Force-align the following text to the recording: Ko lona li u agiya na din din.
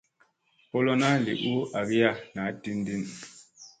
Ko 0.69 0.77
lona 0.85 1.09
li 1.23 1.33
u 1.55 1.55
agiya 1.79 2.11
na 2.35 2.43
din 2.61 2.77
din. 2.87 3.03